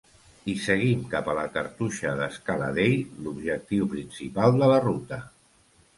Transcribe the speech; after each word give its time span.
I 0.53 0.53
seguim 0.61 1.03
cap 1.11 1.29
a 1.33 1.35
la 1.39 1.43
Cartoixa 1.57 2.15
d'Escaladei, 2.21 2.95
l'objectiu 3.27 3.91
principal 3.95 4.59
de 4.63 4.71
la 4.73 4.85
ruta. 4.91 5.25